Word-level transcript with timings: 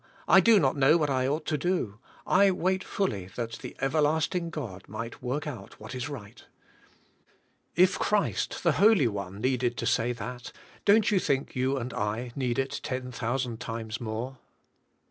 I 0.27 0.39
do 0.39 0.59
not 0.59 0.75
know 0.75 0.97
what 0.97 1.11
I 1.11 1.27
oug 1.27 1.41
ht 1.41 1.45
to 1.45 1.57
do. 1.59 1.99
I 2.25 2.49
wait 2.49 2.83
fully, 2.83 3.27
that 3.35 3.51
the 3.59 3.75
Everlasting 3.79 4.49
God 4.49 4.85
mig 4.89 5.11
ht 5.11 5.21
work 5.21 5.45
out 5.45 5.79
what 5.79 5.93
is 5.93 6.09
rig 6.09 6.37
ht. 6.37 6.43
If 7.75 7.99
Christ, 7.99 8.63
the 8.63 8.71
Holy 8.81 9.07
One, 9.07 9.39
needed 9.39 9.77
to 9.77 9.85
say 9.85 10.11
that, 10.11 10.51
don't 10.85 11.11
you 11.11 11.19
think 11.19 11.55
you 11.55 11.77
and 11.77 11.93
I 11.93 12.31
need 12.35 12.57
it 12.57 12.79
ten 12.81 13.11
thousand 13.11 13.59
times 13.59 14.01
more 14.01 14.39